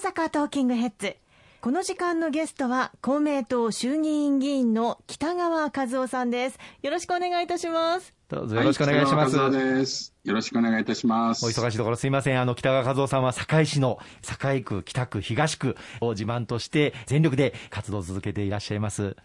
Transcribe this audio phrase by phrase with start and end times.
[0.00, 1.16] 阪トーキングヘッズ
[1.60, 9.36] この時間のゲストは公明党衆議院議員の北川和夫さんですよろしくお願いいたしますどうぞよろしくお願いします。
[9.36, 11.44] はい、ですよろしくお願いいたします。
[11.44, 12.40] お忙しいところすいません。
[12.40, 19.16] あの、北川和夫さんは堺市の堺区、北区、東区を地盤として全力で活動を続けていらっしゃいます。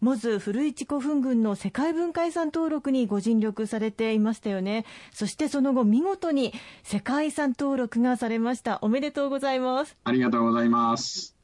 [0.00, 4.84] モズ古市古墳群の世界文化遺産登録にご尽力されていましたよね。
[5.12, 6.52] そしてその後見事に
[6.84, 8.78] 世界遺産登録がされました。
[8.82, 9.96] おめでとうございます。
[10.04, 11.34] ありがとうございます。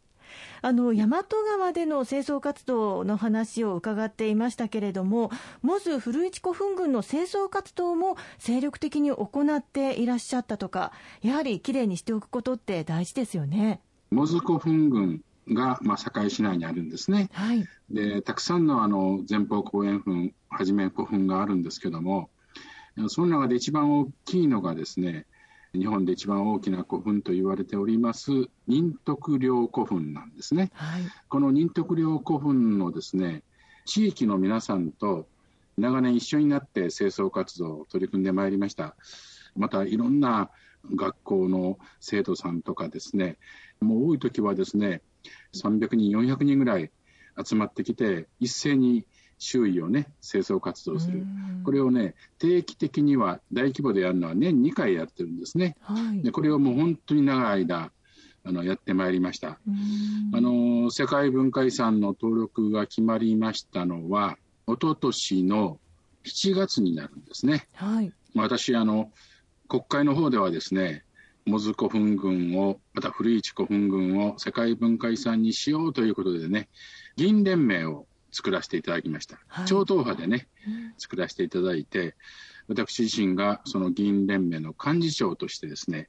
[0.62, 1.24] あの大和
[1.58, 10.92] 川での清掃活動の話を伺っていましたけれども、モズ古市古墳群の清掃活動も精力的に行っていらっしゃったとか、
[11.22, 13.80] やはりきれいにしておくことって大事ですよね。
[14.10, 17.28] モズ古墳群が、まあ、堺市内にあるんですね。
[17.32, 22.30] はい、でたくさんのあの前方後円墳はじめ古墳があるんですけども
[23.08, 25.26] その中で一番大きいのがですね
[25.72, 28.30] 日本で一番大きな古墳と言われております
[28.68, 30.70] 仁徳陵古墳なんですね。
[30.74, 33.42] はい、この仁徳陵古墳のですね
[33.84, 35.26] 地域の皆さんと
[35.76, 38.94] 長年一緒になって清掃活動を取り組んでまいりました。
[39.56, 40.50] またいろんな
[40.94, 43.38] 学校の生徒さんとかですね、
[43.80, 45.02] もう多い時はですね、
[45.54, 46.90] 300人、400人ぐらい
[47.42, 49.06] 集まってきて、一斉に
[49.38, 51.26] 周囲をね、清掃活動する。
[51.64, 55.76] これをね、定期的には大規模でやるのは年2回やってるんですね。
[55.80, 57.92] はい、でこれをもう本当に長い間、
[58.46, 59.58] あの、やってまいりました。
[60.32, 64.36] あの、世界文化遺産の登録が決まりましたのは、
[64.66, 65.78] 一昨年の
[66.24, 67.68] 7月になるんですね。
[67.74, 68.12] はい。
[68.34, 69.10] 私、あの、
[69.68, 71.04] 国会の方ではですね、
[71.46, 76.68] モズ古墳群を、また古市古墳群を世界文化遺産にしようということでね、
[77.16, 79.38] 議員連盟を作らせていただきました。
[79.48, 80.48] はい、超党派でね、
[80.96, 82.16] 作らせていただいて、
[82.66, 86.08] 私自身がその議員連盟の幹事長としてですね、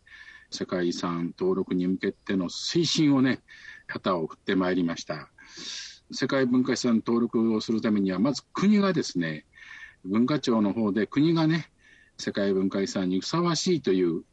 [0.51, 3.41] 世界遺産登録に向けての推進をね、
[3.87, 5.29] 旗を振ってまいりました。
[6.11, 9.45] 世界文化遺産登録をするためには、まず国がですね、
[10.05, 11.69] 文化庁の方で国がね、
[12.17, 14.23] 世界文化遺産にふさわしいという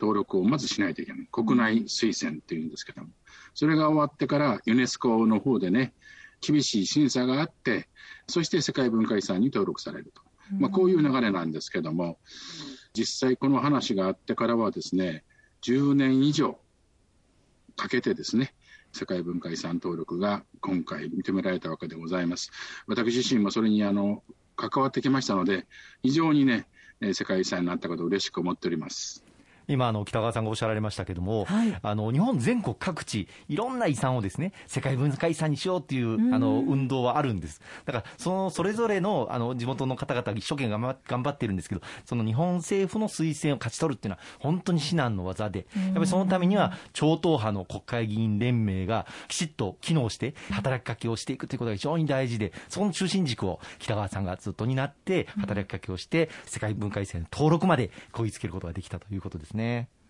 [0.00, 1.28] 登録をまずしないといけない。
[1.30, 3.08] 国内推薦っていうんですけども。
[3.54, 5.92] それが終わってからユネスコの方でね、
[6.40, 7.88] 厳しい審査があって、
[8.26, 10.22] そして世界文化遺産に登録されると。
[10.58, 12.18] まあ、こういう流れなんですけども、
[12.92, 15.24] 実際この話があってからはですね、
[15.62, 16.58] 10年以上
[17.76, 18.54] かけてですね、
[18.92, 22.50] 世界文化遺産登録が今回認められたわけでございます。
[22.86, 24.24] 私自身もそれにあの
[24.56, 25.66] 関わってきましたので、
[26.02, 26.66] 非常にね、
[27.14, 29.24] 世界遺産になったことを嬉しく思っております。
[29.70, 37.60] 今あの北川さんがおっしゃられましたけども、はい、あの日本全国各地いろんな遺産をですね世界文化遺産にしようっていうあの運動はあるんです。
[37.84, 59.59] だからそのそれぞれのあの地元の方々一生懸命頑張ってるんですけど、その日本政府の推薦を勝ち取るっていうのは本当に至難の技で、やっぱりそのためには超党派の国会議員連盟がきちっと機能して働きかけをしていくということが非常に大事で、その中心軸を北川さんがずっと担って働きかけをして世界文化遺産登録までこぎつけることができたということですね。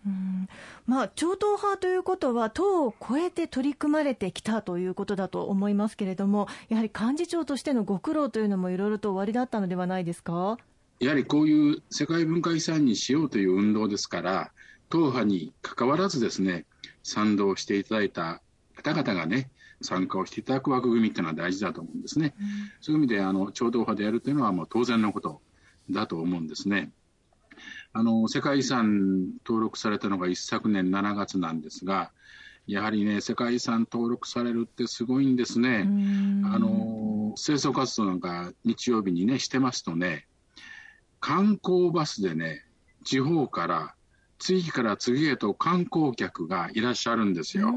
[0.03, 0.49] うん
[0.87, 10.57] まあ、超党派ということは、党を超えて取り組まれてきたということだと思いますけれども、やはり幹事長としてのご苦労というのもいろいろとおありだったのではないですか？
[10.99, 14.51] やはりこういう世界文化遺産にしようという運動ですから、
[14.89, 16.65] 党派にかかわらずですね、
[17.03, 18.41] 賛同していただいた
[18.75, 19.51] 方々がね、
[19.81, 22.33] 参加をしていただく枠組みっていうのは大事だと思うんですね。
[22.39, 22.47] うん、
[22.81, 25.41] そういう意味で、あの、超党派でやるというのはもう当然のこと
[25.89, 26.91] だと思うんですね。
[27.93, 32.11] あの、世界遺産登録されたのが一昨年7月なんですが、
[32.67, 35.87] やはりね、世界遺産登録されるってすごいんですね。
[36.45, 40.27] あの、清掃活動なんか日曜日にね、してますとね、
[41.19, 42.63] 観光バスでね、
[43.03, 43.95] 地方から
[44.39, 47.73] 次から次へと観光客がいらっしゃるんですよ。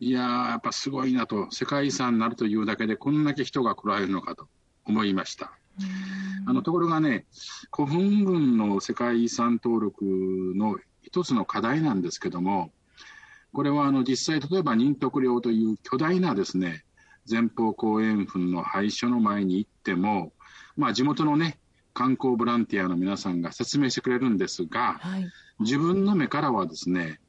[0.00, 4.48] いやー、やっぱすごいなと、世界遺産になるというだけでこんだけ人が来られるのかと
[4.84, 5.56] 思いました。
[6.46, 7.26] あのところがね、
[7.74, 10.04] 古墳群の世界遺産登録
[10.56, 12.72] の一つの課題なんですけども、
[13.52, 16.84] これはあの実際、例えば仁徳陵という巨大なですね、
[17.30, 20.32] 前方後円墳の廃所の前に行っても、
[20.76, 21.58] まあ、地元のね、
[21.94, 25.26] 観光ボランティアの皆さんが説明してくれるんですが、はい、
[25.60, 27.20] 自分の目からはですね、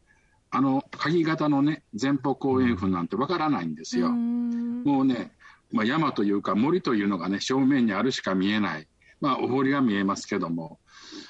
[0.50, 4.10] あの鍵型のね、前方後円墳なんてわからないんですよ。
[4.12, 5.32] もうね、
[5.74, 8.88] まあ、山というか森というのがね、正面にあるしか見えない。
[9.20, 10.80] まあ、お堀が見えますけども、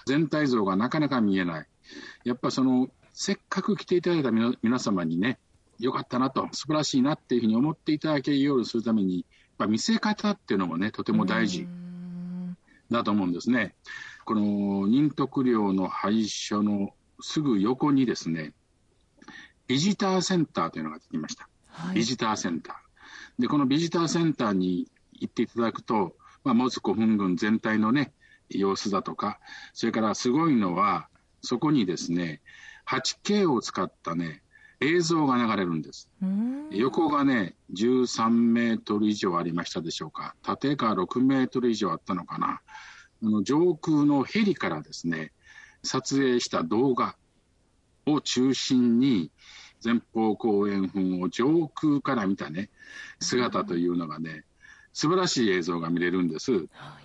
[0.05, 1.67] 全体像がなかなか見えない。
[2.25, 5.39] やっぱその、せっかく来ていただいた皆様にね、
[5.79, 9.25] よかったなと、素晴らしいなっていうふうに思っていただけるようにするために、やっ
[9.59, 11.65] ぱ見せ方っていうのもね、とても大事
[12.91, 13.75] だと思うんですね。
[14.25, 18.53] この仁徳陵の廃所のすぐ横にですね、
[19.67, 21.47] ビジターセンターというのができました。
[21.69, 22.82] はい、ビジターセンター。
[23.39, 28.13] で、このビジターセンターに行っていただくと、まあ、モズ古墳群全体のね、
[28.50, 29.39] 様子だとか、
[29.74, 31.07] それからすごいのは、
[31.41, 32.41] そこにですね、
[32.88, 34.44] 8K を使ったね、
[34.80, 36.09] 映像が流れるんです。
[36.71, 40.36] 横がね、13メートル以上ありましたでしょうか。
[40.44, 42.62] 縦が6メートル以上あったのかな。
[43.24, 45.31] あの上空のヘリからですね、
[45.83, 47.15] 撮影した動画
[48.06, 49.31] を中心に、
[49.83, 52.69] 前方後円墳を上空から見たね、
[53.19, 54.44] 姿というのがね、
[54.94, 56.51] 素晴らしい映像が見れるんです。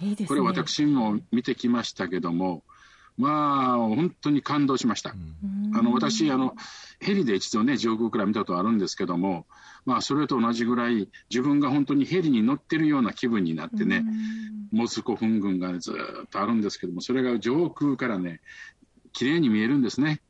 [0.01, 2.63] いいですね、これ私も見てきましたけども、
[3.19, 5.13] まあ、本当に感動しました。
[5.75, 6.55] あの、私、あの、
[7.01, 9.47] ヘリで一度ね、上空から見たことあるんですけども、
[9.85, 14.05] まあ、それと同じぐらい、自分が本当にヘリに乗ってるような気分になってね、
[14.71, 18.41] モスコ墳群が、ね、ずっとあるんですけども、それが上空からね、
[19.13, 20.21] 綺麗に見えるんですね。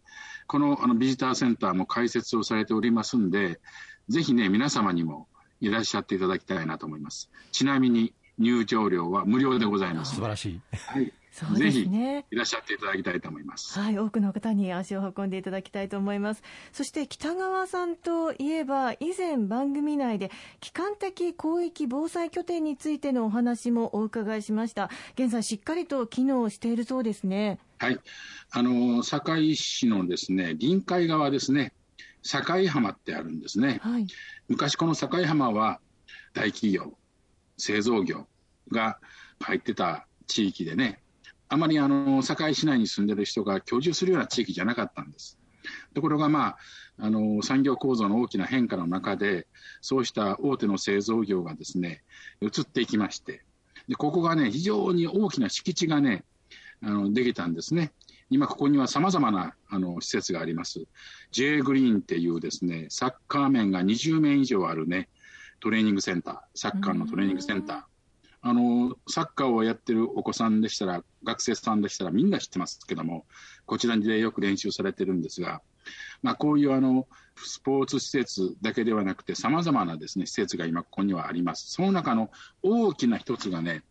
[0.49, 3.61] このあのビジターセンターも開設をされておりますんで、
[4.09, 5.29] ぜひね、皆様にも
[5.61, 7.31] いらっしゃっていただきたいなと思います。
[7.53, 10.15] ちなみに入場料は無料でございます。
[10.15, 10.61] 素晴らしい。
[10.73, 11.13] はい。
[11.31, 12.25] そうですね。
[12.33, 13.79] いらっしゃっていただきたいと思います。
[13.79, 16.43] はい、多くの方に足を運んでいただきたいと思います。
[16.73, 24.91] そして北川さんといえば、以前番組内で機関的広域防災拠点についてのお話もお伺いしました。
[25.15, 27.59] 現在しっかりと機能しているそうですね。
[27.79, 27.99] はい。
[28.51, 31.73] あの、堺市のですね、臨海側ですね、
[32.23, 33.81] 堺浜ってあるんですね。
[33.83, 34.07] はい、
[34.49, 35.81] 昔この堺浜は
[36.35, 36.97] 大企業、
[37.57, 38.27] 製造業
[38.71, 38.99] が
[39.41, 41.01] 入ってた地域でね、
[41.49, 45.39] あまりあの堺市内に住んでる人が居住するような地域じゃなかったんです。
[45.95, 46.57] ところが、まあ、
[46.99, 49.47] あの産業構造の大きな変化の中で、
[49.81, 52.03] そうした大手の製造業がですね、
[52.41, 53.43] 移っていきまして、
[53.89, 56.25] でここがね、非常に大きな敷地がね、
[56.83, 57.93] あのできたんですね。
[58.31, 60.87] 今ここには様々なあの施設があります。
[61.33, 65.09] J グリーンっていうですね、サッカー面が20面以上あるね、
[65.61, 67.83] トレーニングセンター、サッカーのトレーニングセンター。
[68.41, 73.27] あの、サッカーをやってるお子さんでしたら、学生さんでしたらみんな知ってますけども、
[73.67, 75.61] こちらでよく練習されてるんですが、
[76.23, 81.73] まあ、こういうあの、スポーツ施設だけではなくて、様々なですね、施設が今ここにはあります。
[81.73, 82.31] その中の
[82.63, 83.83] 大きな一つがね、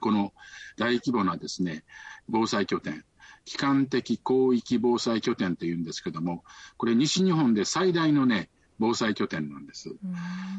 [0.00, 0.32] この
[0.76, 1.84] 大規模なですね、
[2.28, 3.04] 防災拠点、
[3.44, 6.44] 機関的広域防災拠点というんですけども、
[6.76, 9.94] これ西日本で最大のね、防災拠点なんです。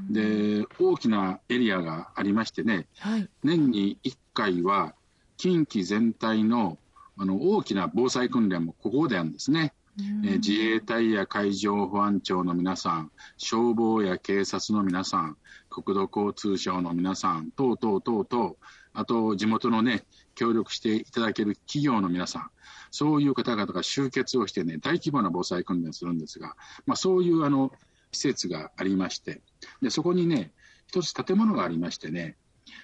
[0.09, 4.95] で、大きなエリアがありましてね、はい、年に1回は
[5.37, 6.77] 近畿全体の
[7.15, 9.73] あの大きな防災訓練もここであるんですね。
[9.99, 15.37] え自衛隊や海上保安庁の皆さん、消防や警察の皆さん、
[15.69, 18.55] 国土交通省の皆さん、等々等々、
[18.93, 22.49] あと地元のね、協力していただける企業の皆さん、
[22.89, 26.55] そういう方々が集結をしてね、大規模な防災訓練するんですが、
[26.87, 27.71] まあそういうあの、
[28.11, 29.41] 施設がありまして、
[29.81, 30.53] で、そこにね、
[30.87, 32.35] 一つ建物がありましてね、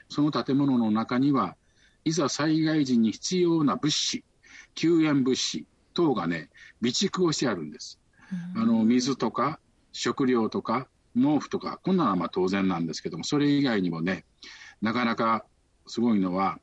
[0.10, 1.56] その建物の中には、
[2.06, 4.24] いざ災害時に必要な物資、
[4.76, 5.66] 救援物資
[6.00, 6.50] 等がね、
[6.80, 8.00] 備蓄をしてあるんです。
[8.56, 9.60] あの、水とか、
[9.92, 14.24] 食料とか、毛布とか、こんなのはまあ当然なんですけども、それ以外にもね、
[14.82, 15.46] なかなか
[15.88, 16.60] すごいのは、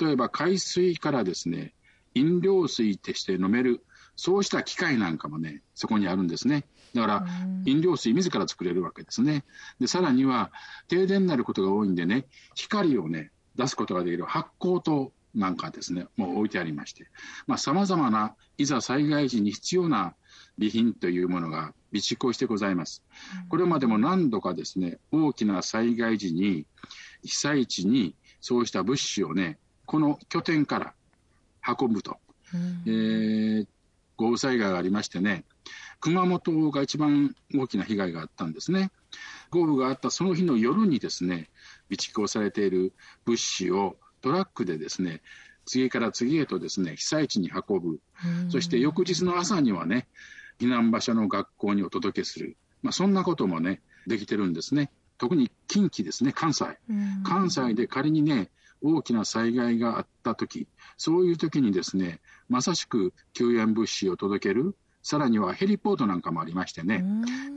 [0.00, 1.74] 例えば海水からですね、
[2.14, 3.84] 飲料水として飲める、
[4.16, 6.64] そうした機械なんかもね、そこにあるんですね。
[6.94, 7.26] だから、
[7.64, 9.44] 飲料水自ら作れるわけですね。
[9.78, 10.50] で、さらには、
[10.88, 17.06] 停電になることが多いんでね、光をね、出すことができる発光灯なんかですね、もう置いてありまして、
[17.46, 20.14] まあ、様々な、いざ災害時に必要な
[20.56, 23.02] 備品というものが備蓄をしてございます。
[23.48, 26.66] これまでも何度かですね、大きな災害時に、
[27.24, 30.94] 被災地にそうした物資をね、この拠点から
[31.78, 32.18] 運ぶと。
[32.54, 33.66] うん、えー、
[34.16, 35.44] 豪雨災害がありましてね、
[36.00, 38.90] 熊本が一番大きな被害があったんですね。
[39.50, 41.48] 豪雨があったその日の夜にですね、
[41.88, 42.92] 備蓄をされている
[43.24, 45.20] 物資をトラックでですね、
[45.66, 48.00] 次から次へとですね、被災地に運ぶ。
[48.50, 50.08] そして翌日の朝にはね、
[50.58, 52.56] 避難場所の学校にお届けする。
[52.82, 54.90] まあ、そんなこともね、できてるんですね。
[55.18, 56.64] 特に近畿ですね、関西。
[57.24, 58.50] 関西で仮にね、
[58.82, 67.04] 大きな災害があったとき、そういうときにですね、まさしく救援物資を届ける、さらにはヘリポートなんかもありましてね、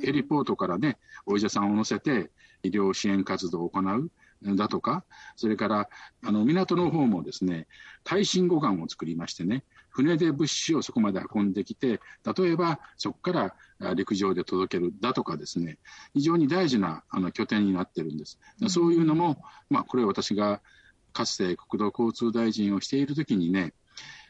[0.02, 2.32] ヘリポートからね、お医者さんを乗せて
[2.64, 4.12] 医療支援活動を行う。
[4.44, 5.04] だとか、
[5.36, 5.90] それから
[6.24, 7.68] あの港の方もですね、
[8.04, 12.02] 耐震護岸を作りましてね、船で物資をそこまで運んできて、
[12.38, 15.78] 例えばそこから陸上で届けるだとかですね、
[16.14, 18.38] 非常に大事なあの拠点になってるんです。
[18.68, 20.62] そういうのも、まあ、これ私が
[21.14, 23.74] かつて国土交通大臣をしているときにね、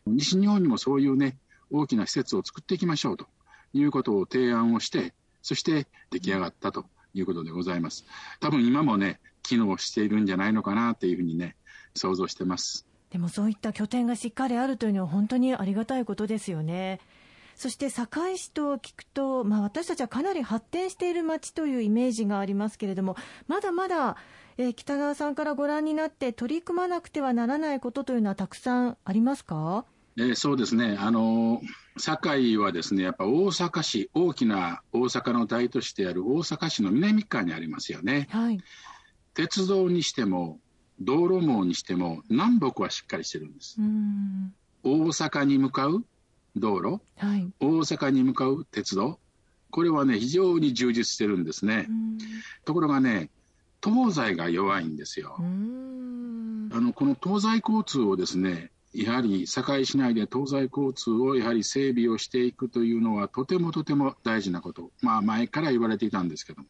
[0.05, 1.39] 西日本にもそういうね、
[1.71, 3.25] 大きな施設を作っていきましょうと
[3.74, 8.05] いうことを提案をして、そして出来上がったということでございます。
[8.39, 11.55] 多分今もね、機能しているんじゃないのかなというふうにね、
[11.95, 12.85] 想像してます。
[13.11, 16.99] でもそういった拠点がしっかりあるというのは本当にありがたいことですよね。
[17.55, 23.15] そして堺市と聞くと、まあ、私たちはかなり発展している街というイメージがありますけれども、
[23.47, 24.17] まだまだ、
[24.57, 29.85] えー、北川さんからご覧になって、取り組まなくてはならないことというのはたくさんありますか、
[30.17, 31.61] えー、そうですね、あの
[31.97, 38.27] 堺はですね、やっぱ大阪市、大きな大阪の大都市である大阪市の南側にありますよね。
[38.31, 38.59] はい、
[39.36, 40.60] 鉄道にしても、
[41.00, 43.77] 道路網にしても、南北はしっかりしてるんです。
[44.84, 46.04] 大阪に向かう
[46.56, 49.20] 道路、はい、大阪に向かう鉄道、
[49.72, 51.89] これはね、非常に充実してるんですね。
[52.63, 53.30] ところがね、
[53.84, 55.36] 東西が弱いんですよ。
[55.38, 66.68] あのこの東西交通をですね、やはり堺市内で東西交通をやはり整備をしていくというのはとてもとても大事なこと、まあ前から言われていたんですけども。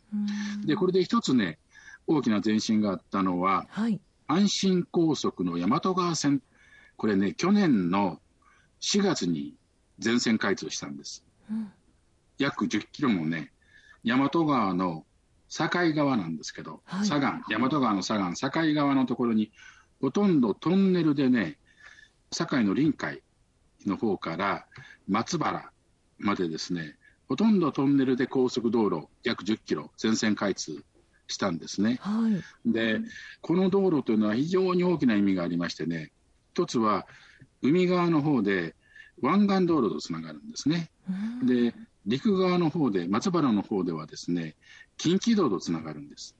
[0.65, 1.59] で、これで一つね、
[2.07, 6.41] 大きな前進があったのは、はい、安心高速の大和川線。
[6.97, 8.19] これね、去年の
[8.81, 9.55] 4月に
[9.99, 11.25] 全線開通したんです。
[11.49, 11.71] うん、
[12.37, 13.51] 約10キロもね、
[14.03, 15.05] 大和川の
[15.49, 19.51] 境側なんですけど、はい、左岸、大和川の左岸、境側のところに、
[20.01, 21.57] ほとんどトンネルでね、
[22.31, 23.21] 堺の臨海
[23.85, 24.65] の方から
[25.07, 25.71] 松原
[26.17, 26.97] までですね、
[27.27, 30.83] ほとんどトンネルで高速道路約10キロ全線開通
[31.27, 31.97] したんですね。
[32.01, 32.29] は
[32.65, 33.01] い、で、
[33.41, 36.11] この道路というのは非常に大きな意味がありましてね、
[36.53, 37.05] 一つは
[37.61, 38.75] 海側の方で
[39.21, 40.89] 湾岸道路とつながるんですね。
[41.43, 41.73] で、
[42.05, 44.55] 陸側の方で、松原の方ではですね、
[44.97, 46.35] 近畿道とつながるんです。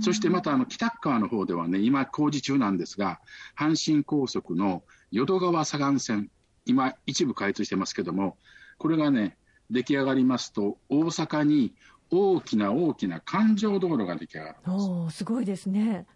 [0.00, 3.20] そしてまたあの北側の方ではね、今工事中なんですが、
[3.56, 6.30] 阪神高速の淀川左岸線、
[6.64, 8.36] 今一部開通してますけども、
[8.78, 9.36] これがね、
[9.70, 11.74] 出来上がりますと、大阪に
[12.10, 16.06] 大きな大きな環状道路が出来上がるおすごいですね。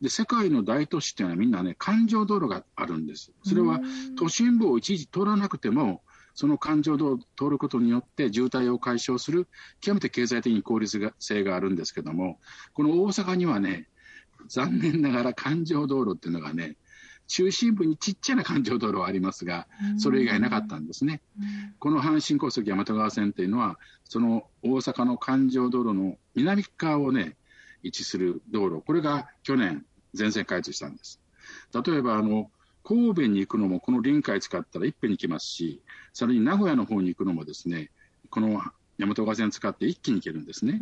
[0.00, 3.32] で、世界の大都市っていうのはみんなね、環状道路があるんです。
[3.42, 3.80] それは
[4.16, 6.02] 都心部を一時通らなくても、
[6.34, 9.48] その環状道路を通ることによって渋滞を解消する、
[9.80, 12.38] 極めて経済的に効率性があるんですけども、
[12.74, 13.88] この大阪にはね、
[14.46, 16.76] 残念ながら環状道路っていうのがね、
[17.28, 19.68] 中心部にちっちゃな環状道路はありますが、
[19.98, 21.20] それ以外なかったんですね。
[21.78, 27.36] この阪神高速大和川線というのは、その大阪の環状道路の南側をね、
[27.82, 31.20] 位置する道路、これが去年、全線開通したんです。
[31.86, 32.50] 例えば、あの、
[32.82, 35.82] 神戸に行くのもこの臨海使ったらいっぺんに行きますし、
[36.14, 37.90] さらに名古屋の方に行くのもですね、
[38.30, 38.62] この
[38.98, 40.80] 大和川線使って一気に行けるんですね。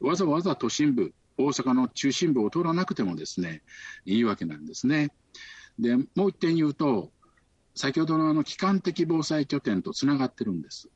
[0.00, 3.62] わざわざ都心部、大阪の中心部を通らなくてもですね、
[4.06, 5.10] いいわけなんですね。
[5.78, 7.10] で、もう一点言うと、
[7.74, 10.88] 先ほどのあの、機関的防災拠点とつながってるんです。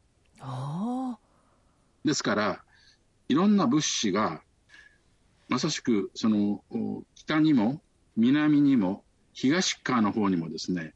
[2.04, 2.64] ですから、
[3.28, 4.42] いろんな物資が、
[5.48, 6.64] まさしく、その、
[7.14, 7.80] 北にも
[8.16, 10.94] 南にも東側の方にもですね、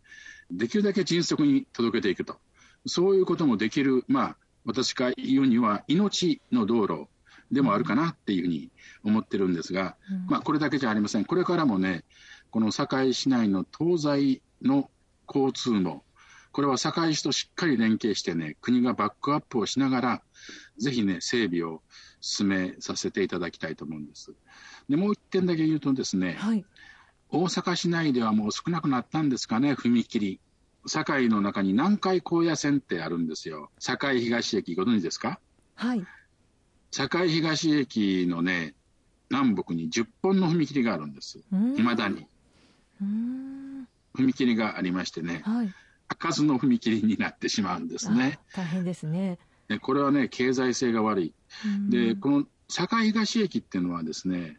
[0.50, 2.38] できるだけ迅速に届けていくと。
[2.87, 7.07] そういうこともできる、まあ、私が言うには命の道路
[7.50, 8.71] でもあるかなっていうふうに
[9.05, 11.25] 思ってるんですが、うん、まあ、これだけじゃありません。
[11.25, 12.05] これからもね、
[12.56, 14.88] この堺市内の東西の
[15.28, 16.02] 交通網、
[16.52, 20.22] これは堺市としっかり連携してね、国がバックアップをしながら、
[20.78, 21.82] ぜひね、整備を
[22.22, 24.32] 進めさせていただきたいと思うんです。
[24.88, 26.64] で、もう一点だけ言うとですね、はい、
[27.28, 30.40] 大阪市内ではもう少なくなったんですかね、踏切。
[30.86, 33.70] 堺の中に南海高野線ってあるんですよ。
[33.80, 35.40] 堺東駅ご存知ですか？
[35.75, 36.02] はい。
[36.90, 38.75] 堺東駅のね、
[39.28, 41.44] 南北に10本の踏切があるんです。
[41.76, 42.26] いまだに。
[43.02, 45.74] 踏切がありましてね、はい、
[46.08, 48.38] 開かずの踏切になってしまうんですね。
[48.54, 49.38] 大変ですね。
[49.82, 51.34] これはね、経済性が悪い。
[51.88, 54.58] で、この堺東駅っていうのはですね、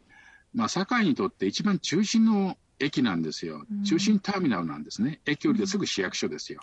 [0.54, 3.64] まあ、堺にとって一番中心の駅なんですよ。
[3.84, 5.20] 中心ターミナルなんですね。
[5.26, 6.60] 駅よりですぐ市役所ですよ。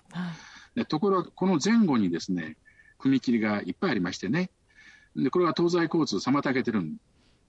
[0.75, 2.58] でところが、この前後にですね、
[3.00, 4.50] 踏切がいっぱいありましてね。
[5.15, 6.82] で、これは東西交通妨げてる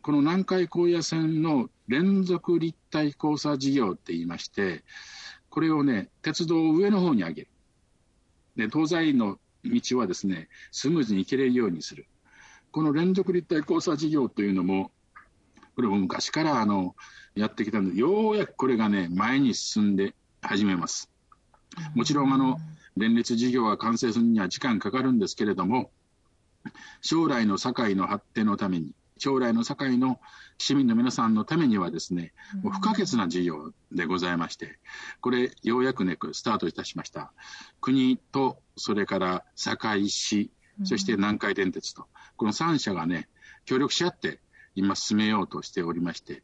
[0.07, 4.85] この南海高野線の連続立体交差事業って言いまして、
[5.51, 7.49] これをね、鉄道を上の方に上げる。
[8.55, 12.07] で、東西の道はですね、スムーズに行けれるようにする。
[12.71, 14.93] この連続立体交差事業というのも、
[15.75, 16.95] これも昔からあの
[17.35, 21.11] やってきたんで、ようやくこれがね、前に進んで始めます。
[21.97, 22.59] もちろんあの、
[22.97, 25.91] 連立事業が完成するには時間かかるんですけれども、
[27.01, 30.21] 将来の社会の発展のために、将来の社会の
[30.59, 32.33] 市民の皆さんのためにはですね、
[32.63, 34.79] もう不可欠な事業でございまして、
[35.21, 37.33] これ、ようやくね、スタートいたしました。
[37.81, 40.51] 国と、それから堺市、
[40.85, 42.07] そして南海電鉄と、
[42.37, 43.29] この3社がね、
[43.65, 44.41] 協力し合って
[44.75, 46.43] 今進めようとしておりまして、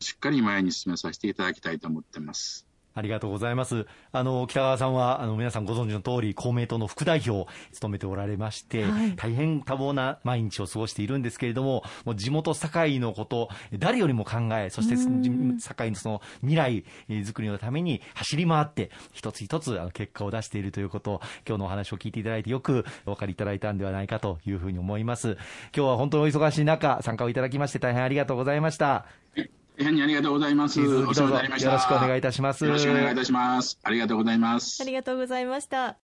[0.00, 2.66] しっかり前に進めさせていただきたいと思ってます。
[2.94, 3.86] ありがとうございます。
[4.12, 25.38] あの、北川さんは、あの、皆さんご存知の通り、公明党の副代表を務めておられまして、はい、大変多忙な毎日を過ごしているんですけれども、もう地元堺のこと、誰よりも考え、そして堺のその未来づくりのために走り回って、一つ一つあの結果を出しているということを、今日のお話を聞いていただいてよくお分かりいただいたんではないかというふうに思います。
[25.74, 29.06] 今日は本当にお忙しい中、参加をいただきまして大変ありがとうございました。
[29.78, 30.80] 大変にありがとうございます。
[30.80, 31.58] よろしくお願いいた
[32.32, 32.64] します。
[32.64, 33.78] よろしくお願いいたします。
[33.82, 34.82] ありがとうございます。
[34.82, 36.01] ありがとうございました。